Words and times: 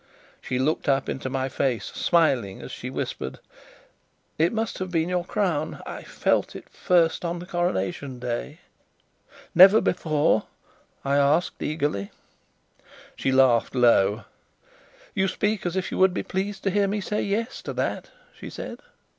She 0.41 0.57
looked 0.57 0.89
up 0.89 1.07
into 1.09 1.29
my 1.29 1.47
face, 1.47 1.85
smiling, 1.93 2.59
as 2.59 2.71
she 2.71 2.89
whispered: 2.89 3.37
"It 4.39 4.51
must 4.51 4.79
have 4.79 4.89
been 4.89 5.09
your 5.09 5.23
Crown. 5.23 5.79
I 5.85 6.01
felt 6.01 6.55
it 6.55 6.67
first 6.69 7.23
on 7.23 7.37
the 7.37 7.45
Coronation 7.45 8.17
Day." 8.17 8.61
"Never 9.53 9.79
before?" 9.79 10.47
I 11.05 11.17
asked 11.17 11.61
eagerly. 11.61 12.09
She 13.15 13.31
laughed 13.31 13.75
low. 13.75 14.23
"You 15.13 15.27
speak 15.27 15.67
as 15.67 15.75
if 15.75 15.91
you 15.91 15.99
would 15.99 16.15
be 16.15 16.23
pleased 16.23 16.63
to 16.63 16.71
hear 16.71 16.87
me 16.87 16.99
say 16.99 17.21
'Yes' 17.21 17.61
to 17.61 17.73
that," 17.73 18.09
she 18.35 18.49
said. 18.49 18.79